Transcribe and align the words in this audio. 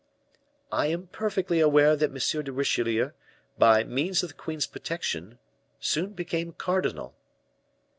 "I 0.71 0.87
am 0.87 1.05
perfectly 1.05 1.59
aware 1.59 1.95
that 1.95 2.09
M. 2.37 2.43
de 2.43 2.51
Richelieu, 2.51 3.11
by 3.59 3.83
means 3.83 4.23
of 4.23 4.29
the 4.29 4.35
queen's 4.35 4.65
protection, 4.65 5.37
soon 5.79 6.13
became 6.13 6.53
cardinal." 6.53 7.13